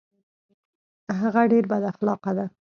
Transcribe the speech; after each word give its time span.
هغه 1.21 1.41
ډیر 1.51 1.63
بد 1.71 1.83
اخلاقه 1.91 2.31
ده 2.37 2.45